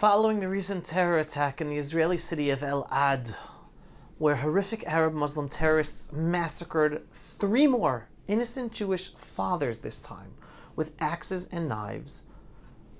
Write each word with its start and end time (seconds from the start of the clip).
Following 0.00 0.40
the 0.40 0.48
recent 0.48 0.86
terror 0.86 1.18
attack 1.18 1.60
in 1.60 1.68
the 1.68 1.76
Israeli 1.76 2.16
city 2.16 2.48
of 2.48 2.60
Elad, 2.60 3.36
where 4.16 4.36
horrific 4.36 4.82
Arab 4.86 5.12
Muslim 5.12 5.46
terrorists 5.46 6.10
massacred 6.10 7.06
three 7.12 7.66
more 7.66 8.08
innocent 8.26 8.72
Jewish 8.72 9.14
fathers 9.14 9.80
this 9.80 9.98
time 9.98 10.32
with 10.74 10.94
axes 11.00 11.50
and 11.52 11.68
knives, 11.68 12.22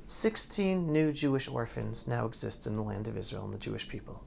16 0.04 0.92
new 0.92 1.10
Jewish 1.10 1.48
orphans 1.48 2.06
now 2.06 2.26
exist 2.26 2.66
in 2.66 2.74
the 2.74 2.82
land 2.82 3.08
of 3.08 3.16
Israel 3.16 3.46
and 3.46 3.54
the 3.54 3.58
Jewish 3.58 3.88
people. 3.88 4.22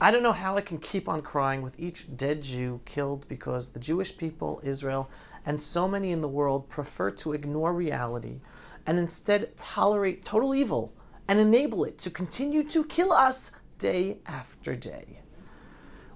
I 0.00 0.10
don't 0.10 0.24
know 0.24 0.32
how 0.32 0.56
I 0.56 0.62
can 0.62 0.78
keep 0.78 1.08
on 1.08 1.22
crying 1.22 1.62
with 1.62 1.78
each 1.78 2.16
dead 2.16 2.42
Jew 2.42 2.80
killed 2.86 3.28
because 3.28 3.68
the 3.68 3.78
Jewish 3.78 4.16
people, 4.16 4.60
Israel, 4.64 5.08
and 5.46 5.62
so 5.62 5.86
many 5.86 6.10
in 6.10 6.22
the 6.22 6.26
world 6.26 6.68
prefer 6.68 7.12
to 7.12 7.34
ignore 7.34 7.72
reality 7.72 8.40
and 8.84 8.98
instead 8.98 9.56
tolerate 9.56 10.24
total 10.24 10.56
evil 10.56 10.92
and 11.28 11.38
enable 11.38 11.84
it 11.84 11.98
to 11.98 12.10
continue 12.10 12.64
to 12.64 12.84
kill 12.84 13.12
us 13.12 13.52
day 13.76 14.18
after 14.26 14.74
day. 14.74 15.20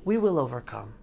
We 0.05 0.17
will 0.17 0.39
overcome, 0.39 0.95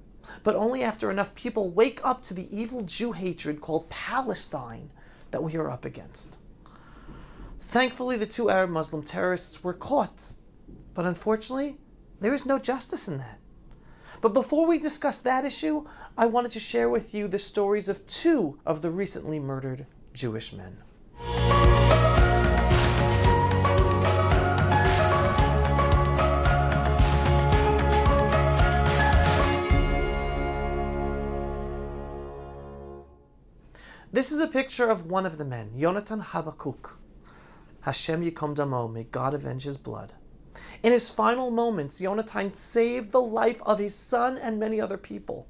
but 0.43 0.55
only 0.55 0.84
after 0.84 1.09
enough 1.09 1.35
people 1.35 1.70
wake 1.70 2.01
up 2.03 2.21
to 2.23 2.34
the 2.34 2.53
evil 2.55 2.81
Jew 2.81 3.13
hatred 3.13 3.61
called 3.61 3.89
Palestine 3.89 4.89
that 5.31 5.43
we 5.43 5.55
are 5.55 5.70
up 5.70 5.85
against. 5.85 6.39
Thankfully, 7.59 8.17
the 8.17 8.25
two 8.25 8.49
Arab 8.49 8.71
Muslim 8.71 9.03
terrorists 9.03 9.63
were 9.63 9.73
caught, 9.73 10.34
but 10.93 11.05
unfortunately, 11.05 11.77
there 12.20 12.34
is 12.34 12.45
no 12.45 12.57
justice 12.57 13.07
in 13.07 13.20
that. 13.20 13.39
But 14.21 14.34
before 14.34 14.65
we 14.65 14.79
discuss 14.79 15.20
that 15.20 15.45
issue, 15.45 15.85
I 16.17 16.26
wanted 16.26 16.51
to 16.51 16.59
share 16.59 16.89
with 16.89 17.13
you 17.13 17.27
the 17.27 17.39
stories 17.39 17.87
of 17.87 18.05
two 18.05 18.59
of 18.65 18.81
the 18.81 18.89
recently 18.89 19.39
murdered 19.39 19.85
Jewish 20.13 20.51
men. 20.51 20.79
This 34.20 34.34
is 34.34 34.41
a 34.41 34.48
picture 34.48 34.89
of 34.89 35.05
one 35.05 35.25
of 35.25 35.37
the 35.37 35.45
men, 35.45 35.71
Yonatan 35.77 36.21
Habakuk. 36.21 36.98
Hashem 37.84 38.21
Yikom 38.21 38.53
Damo, 38.53 38.89
may 38.89 39.03
God 39.03 39.34
avenge 39.34 39.63
his 39.63 39.77
blood. 39.77 40.11
In 40.84 40.91
his 40.91 41.09
final 41.09 41.49
moments, 41.49 42.01
Yonatan 42.01 42.53
saved 42.53 43.13
the 43.13 43.21
life 43.21 43.61
of 43.61 43.79
his 43.79 43.95
son 43.95 44.37
and 44.37 44.59
many 44.59 44.81
other 44.81 44.98
people. 44.98 45.48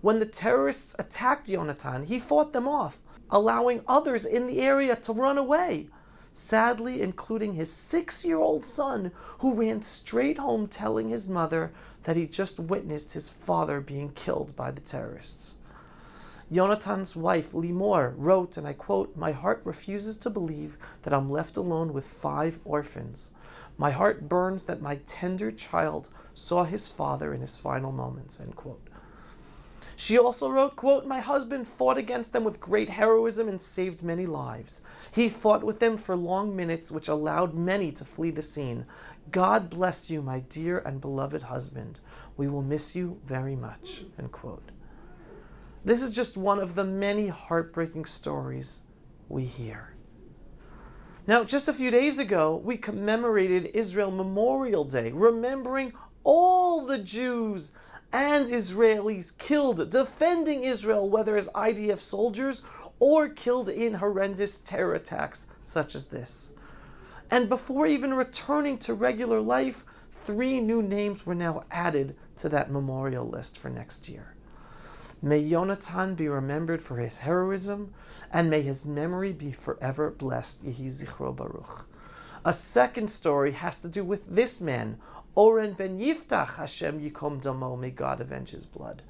When 0.00 0.20
the 0.20 0.26
terrorists 0.26 0.94
attacked 0.96 1.48
Yonatan, 1.48 2.04
he 2.04 2.20
fought 2.20 2.52
them 2.52 2.68
off, 2.68 3.00
allowing 3.30 3.82
others 3.88 4.24
in 4.24 4.46
the 4.46 4.60
area 4.60 4.94
to 4.94 5.12
run 5.12 5.36
away, 5.36 5.88
sadly, 6.32 7.02
including 7.02 7.54
his 7.54 7.72
six 7.72 8.24
year 8.24 8.38
old 8.38 8.64
son, 8.64 9.10
who 9.40 9.54
ran 9.54 9.82
straight 9.82 10.38
home 10.38 10.68
telling 10.68 11.08
his 11.08 11.28
mother 11.28 11.72
that 12.04 12.14
he 12.14 12.28
just 12.28 12.60
witnessed 12.60 13.14
his 13.14 13.28
father 13.28 13.80
being 13.80 14.10
killed 14.10 14.54
by 14.54 14.70
the 14.70 14.80
terrorists. 14.80 15.56
Yonatan's 16.52 17.16
wife, 17.16 17.52
Limor, 17.52 18.14
wrote, 18.16 18.56
and 18.56 18.66
I 18.66 18.74
quote, 18.74 19.16
My 19.16 19.32
heart 19.32 19.62
refuses 19.64 20.16
to 20.18 20.30
believe 20.30 20.76
that 21.02 21.14
I'm 21.14 21.30
left 21.30 21.56
alone 21.56 21.92
with 21.92 22.04
five 22.04 22.60
orphans. 22.64 23.32
My 23.78 23.90
heart 23.90 24.28
burns 24.28 24.64
that 24.64 24.82
my 24.82 24.96
tender 25.06 25.50
child 25.50 26.10
saw 26.34 26.64
his 26.64 26.88
father 26.88 27.32
in 27.32 27.40
his 27.40 27.56
final 27.56 27.92
moments. 27.92 28.40
End 28.40 28.56
quote. 28.56 28.80
She 29.96 30.18
also 30.18 30.50
wrote, 30.50 30.76
quote, 30.76 31.06
My 31.06 31.20
husband 31.20 31.68
fought 31.68 31.96
against 31.96 32.32
them 32.32 32.44
with 32.44 32.60
great 32.60 32.90
heroism 32.90 33.48
and 33.48 33.62
saved 33.62 34.02
many 34.02 34.26
lives. 34.26 34.82
He 35.12 35.28
fought 35.28 35.62
with 35.62 35.78
them 35.78 35.96
for 35.96 36.16
long 36.16 36.54
minutes, 36.54 36.90
which 36.90 37.08
allowed 37.08 37.54
many 37.54 37.92
to 37.92 38.04
flee 38.04 38.30
the 38.30 38.42
scene. 38.42 38.86
God 39.30 39.70
bless 39.70 40.10
you, 40.10 40.20
my 40.20 40.40
dear 40.40 40.78
and 40.78 41.00
beloved 41.00 41.44
husband. 41.44 42.00
We 42.36 42.48
will 42.48 42.62
miss 42.62 42.94
you 42.96 43.20
very 43.24 43.56
much. 43.56 44.02
End 44.18 44.32
quote. 44.32 44.70
This 45.84 46.00
is 46.00 46.14
just 46.14 46.38
one 46.38 46.58
of 46.58 46.74
the 46.74 46.84
many 46.84 47.28
heartbreaking 47.28 48.06
stories 48.06 48.82
we 49.28 49.44
hear. 49.44 49.94
Now, 51.26 51.44
just 51.44 51.68
a 51.68 51.74
few 51.74 51.90
days 51.90 52.18
ago, 52.18 52.56
we 52.56 52.78
commemorated 52.78 53.70
Israel 53.74 54.10
Memorial 54.10 54.84
Day, 54.84 55.12
remembering 55.12 55.92
all 56.22 56.86
the 56.86 56.98
Jews 56.98 57.70
and 58.12 58.46
Israelis 58.46 59.36
killed 59.36 59.90
defending 59.90 60.64
Israel, 60.64 61.10
whether 61.10 61.36
as 61.36 61.48
IDF 61.48 61.98
soldiers 61.98 62.62
or 62.98 63.28
killed 63.28 63.68
in 63.68 63.94
horrendous 63.94 64.60
terror 64.60 64.94
attacks 64.94 65.48
such 65.62 65.94
as 65.94 66.06
this. 66.06 66.54
And 67.30 67.48
before 67.48 67.86
even 67.86 68.14
returning 68.14 68.78
to 68.78 68.94
regular 68.94 69.40
life, 69.40 69.84
three 70.10 70.60
new 70.60 70.80
names 70.80 71.26
were 71.26 71.34
now 71.34 71.64
added 71.70 72.16
to 72.36 72.48
that 72.50 72.70
memorial 72.70 73.28
list 73.28 73.58
for 73.58 73.68
next 73.68 74.08
year. 74.08 74.33
May 75.24 75.42
Yonatan 75.42 76.16
be 76.16 76.28
remembered 76.28 76.82
for 76.82 76.98
his 76.98 77.16
heroism, 77.20 77.94
and 78.30 78.50
may 78.50 78.60
his 78.60 78.84
memory 78.84 79.32
be 79.32 79.52
forever 79.52 80.10
blessed. 80.10 80.62
Yehi 80.66 80.84
Zichro 80.88 81.34
Baruch. 81.34 81.88
A 82.44 82.52
second 82.52 83.08
story 83.08 83.52
has 83.52 83.80
to 83.80 83.88
do 83.88 84.04
with 84.04 84.26
this 84.26 84.60
man, 84.60 84.98
Oren 85.34 85.72
ben 85.72 85.98
Yiftach 85.98 86.56
Hashem 86.56 87.00
Yikom 87.00 87.40
Damo, 87.40 87.74
may 87.74 87.88
God 87.88 88.20
avenge 88.20 88.50
his 88.50 88.66
blood. 88.66 89.00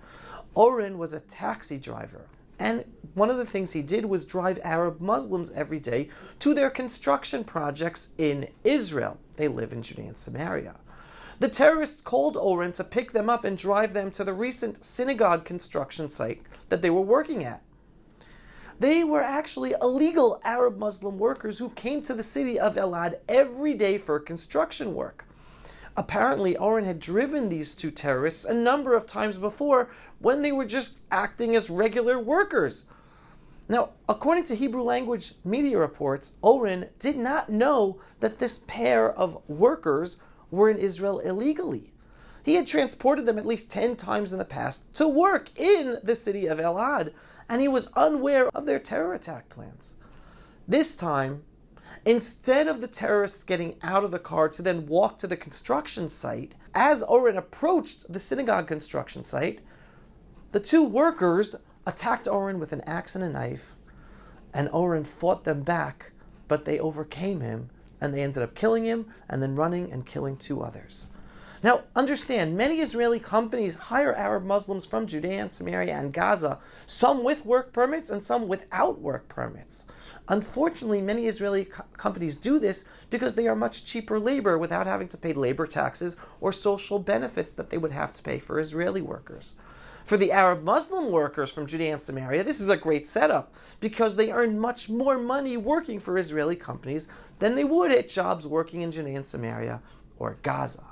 Oren 0.54 0.98
was 0.98 1.12
a 1.12 1.18
taxi 1.18 1.78
driver, 1.78 2.26
and 2.60 2.84
one 3.14 3.28
of 3.28 3.36
the 3.36 3.44
things 3.44 3.72
he 3.72 3.82
did 3.82 4.04
was 4.04 4.24
drive 4.24 4.60
Arab 4.62 5.00
Muslims 5.00 5.50
every 5.50 5.80
day 5.80 6.08
to 6.38 6.54
their 6.54 6.70
construction 6.70 7.42
projects 7.42 8.14
in 8.18 8.46
Israel. 8.62 9.18
They 9.36 9.48
live 9.48 9.72
in 9.72 9.82
Judea 9.82 10.06
and 10.06 10.18
Samaria. 10.18 10.76
The 11.40 11.48
terrorists 11.48 12.00
called 12.00 12.36
Oren 12.36 12.72
to 12.72 12.84
pick 12.84 13.12
them 13.12 13.28
up 13.28 13.44
and 13.44 13.58
drive 13.58 13.92
them 13.92 14.10
to 14.12 14.24
the 14.24 14.32
recent 14.32 14.84
synagogue 14.84 15.44
construction 15.44 16.08
site 16.08 16.42
that 16.68 16.80
they 16.80 16.90
were 16.90 17.00
working 17.00 17.44
at. 17.44 17.62
They 18.78 19.04
were 19.04 19.22
actually 19.22 19.74
illegal 19.80 20.40
Arab 20.44 20.78
Muslim 20.78 21.18
workers 21.18 21.58
who 21.58 21.70
came 21.70 22.02
to 22.02 22.14
the 22.14 22.22
city 22.22 22.58
of 22.58 22.76
Elad 22.76 23.18
every 23.28 23.74
day 23.74 23.98
for 23.98 24.18
construction 24.18 24.94
work. 24.94 25.26
Apparently, 25.96 26.56
Oren 26.56 26.84
had 26.84 26.98
driven 26.98 27.48
these 27.48 27.74
two 27.74 27.92
terrorists 27.92 28.44
a 28.44 28.54
number 28.54 28.94
of 28.94 29.06
times 29.06 29.38
before 29.38 29.90
when 30.18 30.42
they 30.42 30.50
were 30.50 30.64
just 30.64 30.98
acting 31.10 31.54
as 31.54 31.70
regular 31.70 32.18
workers. 32.18 32.84
Now, 33.68 33.90
according 34.08 34.44
to 34.44 34.56
Hebrew 34.56 34.82
language 34.82 35.34
media 35.44 35.78
reports, 35.78 36.36
Oren 36.42 36.88
did 36.98 37.16
not 37.16 37.48
know 37.48 38.00
that 38.20 38.40
this 38.40 38.58
pair 38.66 39.12
of 39.12 39.40
workers 39.48 40.18
were 40.54 40.70
in 40.70 40.78
Israel 40.78 41.18
illegally. 41.20 41.92
He 42.44 42.54
had 42.54 42.66
transported 42.66 43.26
them 43.26 43.38
at 43.38 43.46
least 43.46 43.70
10 43.70 43.96
times 43.96 44.32
in 44.32 44.38
the 44.38 44.44
past 44.44 44.94
to 44.94 45.08
work 45.08 45.58
in 45.58 45.98
the 46.02 46.14
city 46.14 46.46
of 46.46 46.58
Elad, 46.58 47.12
and 47.48 47.60
he 47.60 47.68
was 47.68 47.90
unaware 47.94 48.48
of 48.54 48.66
their 48.66 48.78
terror 48.78 49.14
attack 49.14 49.48
plans. 49.48 49.94
This 50.68 50.94
time, 50.94 51.42
instead 52.04 52.68
of 52.68 52.80
the 52.80 52.86
terrorists 52.86 53.44
getting 53.44 53.76
out 53.82 54.04
of 54.04 54.10
the 54.10 54.18
car 54.18 54.48
to 54.50 54.62
then 54.62 54.86
walk 54.86 55.18
to 55.18 55.26
the 55.26 55.36
construction 55.36 56.08
site, 56.08 56.54
as 56.74 57.02
Oren 57.02 57.38
approached 57.38 58.12
the 58.12 58.18
synagogue 58.18 58.66
construction 58.66 59.24
site, 59.24 59.60
the 60.52 60.60
two 60.60 60.84
workers 60.84 61.56
attacked 61.86 62.28
Oren 62.28 62.58
with 62.58 62.72
an 62.72 62.82
axe 62.82 63.14
and 63.14 63.24
a 63.24 63.28
knife, 63.28 63.76
and 64.52 64.68
Oren 64.70 65.04
fought 65.04 65.44
them 65.44 65.62
back, 65.62 66.12
but 66.46 66.64
they 66.64 66.78
overcame 66.78 67.40
him 67.40 67.70
and 68.04 68.12
they 68.12 68.22
ended 68.22 68.42
up 68.42 68.54
killing 68.54 68.84
him 68.84 69.06
and 69.30 69.42
then 69.42 69.56
running 69.56 69.90
and 69.90 70.04
killing 70.04 70.36
two 70.36 70.60
others. 70.60 71.08
Now, 71.62 71.84
understand, 71.96 72.54
many 72.54 72.80
Israeli 72.80 73.18
companies 73.18 73.76
hire 73.76 74.14
Arab 74.14 74.44
Muslims 74.44 74.84
from 74.84 75.06
Judea 75.06 75.40
and 75.40 75.50
Samaria 75.50 75.94
and 75.94 76.12
Gaza, 76.12 76.58
some 76.84 77.24
with 77.24 77.46
work 77.46 77.72
permits 77.72 78.10
and 78.10 78.22
some 78.22 78.46
without 78.46 79.00
work 79.00 79.30
permits. 79.30 79.86
Unfortunately, 80.28 81.00
many 81.00 81.26
Israeli 81.26 81.64
co- 81.64 81.84
companies 81.96 82.36
do 82.36 82.58
this 82.58 82.86
because 83.08 83.34
they 83.34 83.48
are 83.48 83.56
much 83.56 83.86
cheaper 83.86 84.18
labor 84.18 84.58
without 84.58 84.86
having 84.86 85.08
to 85.08 85.16
pay 85.16 85.32
labor 85.32 85.66
taxes 85.66 86.18
or 86.42 86.52
social 86.52 86.98
benefits 86.98 87.54
that 87.54 87.70
they 87.70 87.78
would 87.78 87.92
have 87.92 88.12
to 88.12 88.22
pay 88.22 88.38
for 88.38 88.60
Israeli 88.60 89.00
workers. 89.00 89.54
For 90.04 90.18
the 90.18 90.32
Arab 90.32 90.62
Muslim 90.62 91.10
workers 91.10 91.50
from 91.50 91.66
Judea 91.66 91.94
and 91.94 92.02
Samaria, 92.02 92.44
this 92.44 92.60
is 92.60 92.68
a 92.68 92.76
great 92.76 93.06
setup 93.06 93.54
because 93.80 94.16
they 94.16 94.30
earn 94.30 94.58
much 94.58 94.90
more 94.90 95.16
money 95.16 95.56
working 95.56 95.98
for 95.98 96.18
Israeli 96.18 96.56
companies 96.56 97.08
than 97.38 97.54
they 97.54 97.64
would 97.64 97.90
at 97.90 98.10
jobs 98.10 98.46
working 98.46 98.82
in 98.82 98.92
Judea 98.92 99.16
and 99.16 99.26
Samaria 99.26 99.80
or 100.18 100.36
Gaza. 100.42 100.84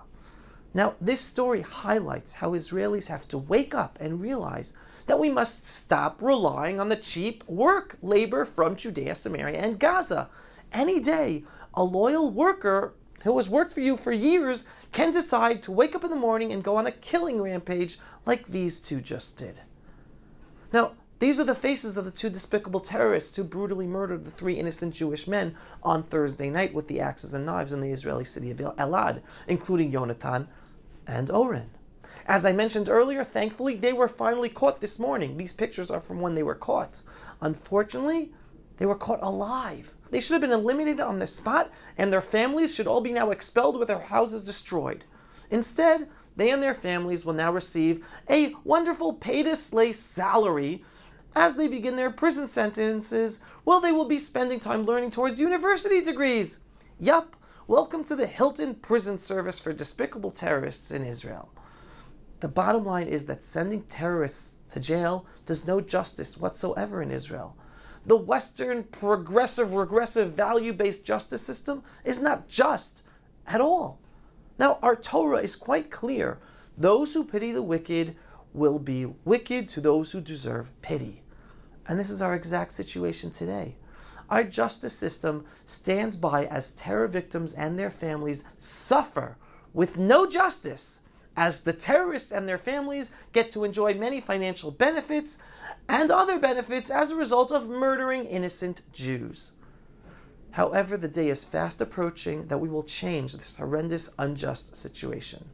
Now, 0.72 0.94
this 0.98 1.20
story 1.20 1.60
highlights 1.60 2.32
how 2.32 2.52
Israelis 2.52 3.08
have 3.08 3.28
to 3.28 3.36
wake 3.36 3.74
up 3.74 3.98
and 4.00 4.18
realize 4.18 4.72
that 5.06 5.18
we 5.18 5.28
must 5.28 5.66
stop 5.66 6.22
relying 6.22 6.80
on 6.80 6.88
the 6.88 6.96
cheap 6.96 7.44
work 7.46 7.98
labor 8.00 8.46
from 8.46 8.76
Judea, 8.76 9.14
Samaria, 9.14 9.60
and 9.60 9.78
Gaza. 9.78 10.30
Any 10.72 11.00
day, 11.00 11.44
a 11.74 11.84
loyal 11.84 12.30
worker 12.30 12.94
who 13.24 13.36
has 13.36 13.48
worked 13.48 13.72
for 13.72 13.80
you 13.80 13.96
for 13.96 14.12
years 14.12 14.64
can 14.92 15.10
decide 15.10 15.62
to 15.62 15.72
wake 15.72 15.94
up 15.94 16.04
in 16.04 16.10
the 16.10 16.16
morning 16.16 16.52
and 16.52 16.64
go 16.64 16.76
on 16.76 16.86
a 16.86 16.92
killing 16.92 17.40
rampage 17.40 17.98
like 18.26 18.46
these 18.46 18.80
two 18.80 19.00
just 19.00 19.36
did. 19.38 19.60
Now, 20.72 20.92
These 21.22 21.38
are 21.38 21.44
the 21.44 21.54
faces 21.54 21.96
of 21.96 22.04
the 22.04 22.10
two 22.10 22.30
despicable 22.30 22.80
terrorists 22.80 23.36
who 23.36 23.44
brutally 23.44 23.86
murdered 23.86 24.24
the 24.24 24.30
three 24.32 24.54
innocent 24.54 24.92
Jewish 24.92 25.28
men 25.28 25.54
on 25.80 26.02
Thursday 26.02 26.50
night 26.50 26.74
with 26.74 26.88
the 26.88 26.98
axes 26.98 27.32
and 27.32 27.46
knives 27.46 27.72
in 27.72 27.80
the 27.80 27.92
Israeli 27.92 28.24
city 28.24 28.50
of 28.50 28.56
Elad, 28.56 29.22
including 29.46 29.92
Yonatan 29.92 30.48
and 31.06 31.30
Oren. 31.30 31.70
As 32.26 32.44
I 32.44 32.50
mentioned 32.50 32.88
earlier, 32.88 33.22
thankfully, 33.22 33.76
they 33.76 33.92
were 33.92 34.08
finally 34.08 34.48
caught 34.48 34.80
this 34.80 34.98
morning. 34.98 35.36
These 35.36 35.52
pictures 35.52 35.92
are 35.92 36.00
from 36.00 36.20
when 36.20 36.34
they 36.34 36.42
were 36.42 36.56
caught. 36.56 37.02
Unfortunately, 37.40 38.32
they 38.82 38.86
were 38.86 38.96
caught 38.96 39.22
alive. 39.22 39.94
They 40.10 40.20
should 40.20 40.32
have 40.32 40.40
been 40.40 40.50
eliminated 40.50 40.98
on 40.98 41.20
the 41.20 41.28
spot, 41.28 41.70
and 41.96 42.12
their 42.12 42.20
families 42.20 42.74
should 42.74 42.88
all 42.88 43.00
be 43.00 43.12
now 43.12 43.30
expelled 43.30 43.78
with 43.78 43.86
their 43.86 44.00
houses 44.00 44.42
destroyed. 44.42 45.04
Instead, 45.52 46.08
they 46.34 46.50
and 46.50 46.60
their 46.60 46.74
families 46.74 47.24
will 47.24 47.32
now 47.32 47.52
receive 47.52 48.04
a 48.28 48.56
wonderful 48.64 49.12
pay 49.12 49.44
to 49.44 49.54
slay 49.54 49.92
salary 49.92 50.82
as 51.36 51.54
they 51.54 51.68
begin 51.68 51.94
their 51.94 52.10
prison 52.10 52.48
sentences. 52.48 53.38
while 53.62 53.78
they 53.78 53.92
will 53.92 54.04
be 54.04 54.18
spending 54.18 54.58
time 54.58 54.84
learning 54.84 55.12
towards 55.12 55.38
university 55.38 56.00
degrees. 56.00 56.58
Yup, 56.98 57.36
welcome 57.68 58.02
to 58.02 58.16
the 58.16 58.26
Hilton 58.26 58.74
prison 58.74 59.16
service 59.16 59.60
for 59.60 59.72
despicable 59.72 60.32
terrorists 60.32 60.90
in 60.90 61.04
Israel. 61.04 61.52
The 62.40 62.48
bottom 62.48 62.84
line 62.84 63.06
is 63.06 63.26
that 63.26 63.44
sending 63.44 63.84
terrorists 63.84 64.56
to 64.70 64.80
jail 64.80 65.24
does 65.46 65.68
no 65.68 65.80
justice 65.80 66.36
whatsoever 66.36 67.00
in 67.00 67.12
Israel. 67.12 67.56
The 68.04 68.16
Western 68.16 68.84
progressive, 68.84 69.74
regressive, 69.74 70.32
value 70.32 70.72
based 70.72 71.04
justice 71.04 71.42
system 71.42 71.82
is 72.04 72.20
not 72.20 72.48
just 72.48 73.04
at 73.46 73.60
all. 73.60 74.00
Now, 74.58 74.78
our 74.82 74.96
Torah 74.96 75.38
is 75.38 75.56
quite 75.56 75.90
clear. 75.90 76.38
Those 76.76 77.14
who 77.14 77.24
pity 77.24 77.52
the 77.52 77.62
wicked 77.62 78.16
will 78.52 78.78
be 78.78 79.06
wicked 79.24 79.68
to 79.70 79.80
those 79.80 80.12
who 80.12 80.20
deserve 80.20 80.72
pity. 80.82 81.22
And 81.86 81.98
this 81.98 82.10
is 82.10 82.22
our 82.22 82.34
exact 82.34 82.72
situation 82.72 83.30
today. 83.30 83.76
Our 84.28 84.44
justice 84.44 84.94
system 84.94 85.44
stands 85.64 86.16
by 86.16 86.46
as 86.46 86.72
terror 86.72 87.08
victims 87.08 87.52
and 87.52 87.78
their 87.78 87.90
families 87.90 88.44
suffer 88.58 89.36
with 89.72 89.98
no 89.98 90.26
justice 90.26 91.02
as 91.36 91.62
the 91.62 91.72
terrorists 91.72 92.30
and 92.30 92.48
their 92.48 92.58
families 92.58 93.10
get 93.32 93.50
to 93.50 93.64
enjoy 93.64 93.94
many 93.94 94.20
financial 94.20 94.70
benefits 94.70 95.38
and 95.88 96.10
other 96.10 96.38
benefits 96.38 96.90
as 96.90 97.10
a 97.10 97.16
result 97.16 97.50
of 97.50 97.68
murdering 97.68 98.24
innocent 98.24 98.82
Jews. 98.92 99.52
However, 100.52 100.96
the 100.98 101.08
day 101.08 101.28
is 101.28 101.44
fast 101.44 101.80
approaching 101.80 102.48
that 102.48 102.58
we 102.58 102.68
will 102.68 102.82
change 102.82 103.32
this 103.32 103.56
horrendous, 103.56 104.14
unjust 104.18 104.76
situation. 104.76 105.48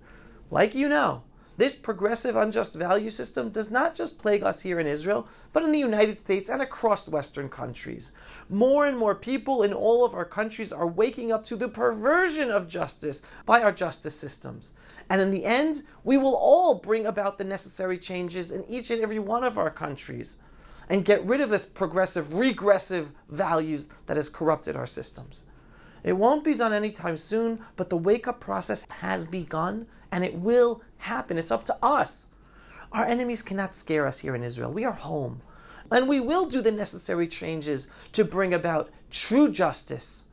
Like 0.50 0.74
you 0.74 0.88
know, 0.88 1.22
this 1.58 1.74
progressive, 1.74 2.36
unjust 2.36 2.74
value 2.74 3.10
system 3.10 3.50
does 3.50 3.68
not 3.68 3.96
just 3.96 4.20
plague 4.20 4.44
us 4.44 4.62
here 4.62 4.78
in 4.78 4.86
Israel, 4.86 5.26
but 5.52 5.64
in 5.64 5.72
the 5.72 5.78
United 5.80 6.16
States 6.16 6.48
and 6.48 6.62
across 6.62 7.08
Western 7.08 7.48
countries. 7.48 8.12
More 8.48 8.86
and 8.86 8.96
more 8.96 9.16
people 9.16 9.64
in 9.64 9.72
all 9.72 10.04
of 10.04 10.14
our 10.14 10.24
countries 10.24 10.72
are 10.72 10.86
waking 10.86 11.32
up 11.32 11.44
to 11.46 11.56
the 11.56 11.68
perversion 11.68 12.48
of 12.52 12.68
justice 12.68 13.22
by 13.44 13.60
our 13.60 13.72
justice 13.72 14.14
systems. 14.14 14.74
And 15.10 15.20
in 15.20 15.32
the 15.32 15.44
end, 15.44 15.82
we 16.04 16.16
will 16.16 16.36
all 16.36 16.76
bring 16.76 17.06
about 17.06 17.38
the 17.38 17.44
necessary 17.44 17.98
changes 17.98 18.52
in 18.52 18.64
each 18.68 18.92
and 18.92 19.02
every 19.02 19.18
one 19.18 19.42
of 19.42 19.58
our 19.58 19.70
countries 19.70 20.38
and 20.88 21.04
get 21.04 21.26
rid 21.26 21.40
of 21.40 21.50
this 21.50 21.64
progressive, 21.64 22.34
regressive 22.34 23.10
values 23.28 23.88
that 24.06 24.16
has 24.16 24.28
corrupted 24.28 24.76
our 24.76 24.86
systems. 24.86 25.46
It 26.04 26.12
won't 26.12 26.44
be 26.44 26.54
done 26.54 26.72
anytime 26.72 27.16
soon, 27.16 27.58
but 27.74 27.90
the 27.90 27.96
wake 27.96 28.28
up 28.28 28.38
process 28.38 28.86
has 28.88 29.24
begun 29.24 29.88
and 30.10 30.24
it 30.24 30.34
will 30.34 30.82
happen. 30.98 31.38
It's 31.38 31.50
up 31.50 31.64
to 31.64 31.76
us. 31.82 32.28
Our 32.92 33.04
enemies 33.04 33.42
cannot 33.42 33.74
scare 33.74 34.06
us 34.06 34.20
here 34.20 34.34
in 34.34 34.42
Israel. 34.42 34.72
We 34.72 34.84
are 34.84 34.92
home. 34.92 35.42
And 35.90 36.08
we 36.08 36.20
will 36.20 36.46
do 36.46 36.60
the 36.60 36.72
necessary 36.72 37.26
changes 37.26 37.88
to 38.12 38.24
bring 38.24 38.52
about 38.52 38.90
true 39.10 39.50
justice 39.50 40.24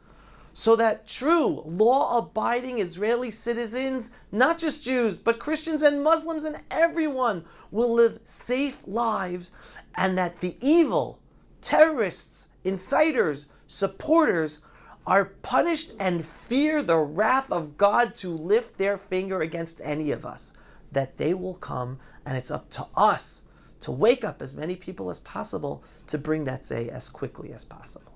so 0.58 0.76
that 0.78 1.06
true 1.06 1.62
law 1.66 2.18
abiding 2.18 2.80
Israeli 2.80 3.30
citizens, 3.30 4.12
not 4.32 4.58
just 4.58 4.86
Jews, 4.86 5.20
but 5.20 5.38
Christians 5.38 5.82
and 5.82 6.02
Muslims 6.02 6.46
and 6.46 6.62
everyone, 6.72 7.44
will 7.72 7.94
live 7.94 8.20
safe 8.24 8.88
lives 8.88 9.52
and 9.96 10.18
that 10.18 10.40
the 10.40 10.56
evil, 10.62 11.20
terrorists, 11.60 12.48
inciters, 12.64 13.46
supporters 13.68 14.60
are 15.06 15.26
punished 15.26 15.94
and 16.00 16.26
fear 16.26 16.82
the 16.82 16.98
wrath 16.98 17.52
of 17.52 17.78
God 17.78 18.16
to 18.16 18.30
lift 18.30 18.78
their 18.78 18.98
finger 18.98 19.42
against 19.42 19.82
any 19.84 20.12
of 20.12 20.26
us. 20.26 20.58
That 20.92 21.16
day 21.16 21.34
will 21.34 21.56
come, 21.56 22.00
and 22.26 22.38
it's 22.38 22.52
up 22.52 22.70
to 22.72 22.88
us 22.96 23.44
to 23.82 23.92
wake 23.92 24.24
up 24.24 24.42
as 24.42 24.56
many 24.56 24.76
people 24.76 25.10
as 25.10 25.20
possible 25.20 25.84
to 26.08 26.18
bring 26.18 26.46
that 26.46 26.64
day 26.64 26.90
as 26.90 27.10
quickly 27.10 27.54
as 27.54 27.64
possible. 27.64 28.14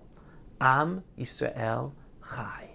Am 0.61 1.03
Yisrael 1.17 1.93
Chai. 2.35 2.69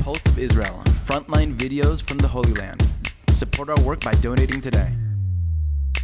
Pulse 0.00 0.24
of 0.26 0.38
Israel, 0.38 0.82
frontline 1.04 1.56
videos 1.56 2.06
from 2.06 2.18
the 2.18 2.28
Holy 2.28 2.52
Land. 2.54 2.86
Support 3.30 3.70
our 3.70 3.80
work 3.80 4.00
by 4.00 4.12
donating 4.12 4.60
today. 4.60 4.92